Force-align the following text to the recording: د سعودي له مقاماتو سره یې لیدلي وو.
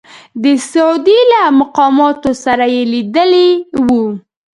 د 0.43 0.45
سعودي 0.69 1.19
له 1.31 1.41
مقاماتو 1.59 2.31
سره 2.43 2.65
یې 2.73 2.83
لیدلي 2.93 3.49
وو. 3.85 4.05